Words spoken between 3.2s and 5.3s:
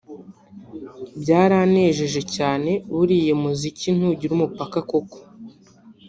umuziki ntugira umupaka koko